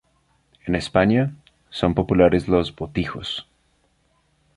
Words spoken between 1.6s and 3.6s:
son populares los "botijos".